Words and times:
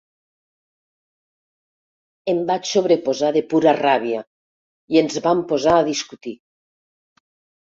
Em 2.33 2.39
vaig 2.51 2.65
sobreposar 2.69 3.31
de 3.37 3.43
pura 3.53 3.75
ràbia 3.81 4.25
i 4.97 5.03
ens 5.03 5.21
vam 5.29 5.45
posar 5.53 5.77
a 5.83 5.87
discutir. 5.91 6.35